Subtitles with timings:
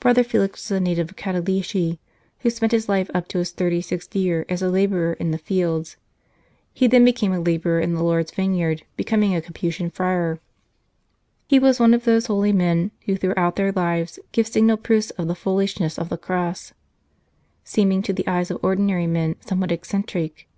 [0.00, 1.96] Brother Felix was a native of Cantalice,
[2.40, 5.38] who spent his life up to his thirty sixth year as a labourer in the
[5.38, 5.96] fields.
[6.74, 10.40] He then became a labourer in the Lord s vineyard, becoming a Capuchin friar.
[11.48, 15.26] He was one of those holy men who throughout their lives give signal proofs of
[15.26, 16.74] the" foolishness 172 The Oblates of St.
[16.76, 16.76] Ambrose of
[17.32, 20.48] the Cross," seeming to the eyes of ordinary men somewhat eccentric.